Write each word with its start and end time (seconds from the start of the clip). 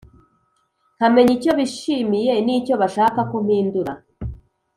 nkamenya 0.95 1.31
icyo 1.37 1.51
bishimiye 1.59 2.33
n’icyo 2.45 2.73
bashaka 2.81 3.19
ko 3.29 3.35
mpindura. 3.45 3.93